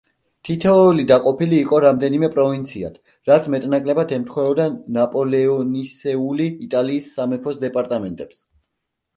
თითოეული 0.47 1.03
დაყოფილი 1.09 1.57
იყო 1.65 1.81
რამდენიმე 1.83 2.29
პროვინციად, 2.37 2.97
რაც 3.31 3.47
მეტნაკლებად 3.55 4.15
ემთხვეოდა 4.17 4.65
ნაპოლეონისეული 4.97 6.51
იტალიის 6.69 7.15
სამეფოს 7.19 7.65
დეპარტამენტებს. 7.67 8.43